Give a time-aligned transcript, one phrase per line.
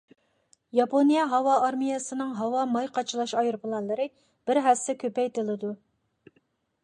[0.77, 4.09] ياپونىيە ھاۋا ئارمىيەسىنىڭ ھاۋا ماي قاچىلاش ئايروپىلانلىرى
[4.51, 5.75] بىر ھەسسە كۆپەيتىلىدۇ.